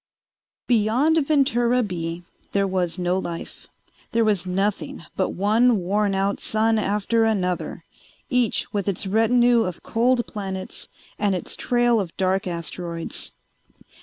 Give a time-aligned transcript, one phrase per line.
[0.65, 3.67] Beyond Ventura B there was no life;
[4.13, 7.83] there was nothing but one worn out sun after another,
[8.27, 13.31] each with its retinue of cold planets and its trail of dark asteroids.